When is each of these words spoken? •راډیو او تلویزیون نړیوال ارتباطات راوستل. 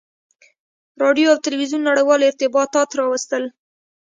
•راډیو 1.01 1.27
او 1.33 1.37
تلویزیون 1.45 1.81
نړیوال 1.89 2.19
ارتباطات 2.29 2.89
راوستل. 2.99 3.43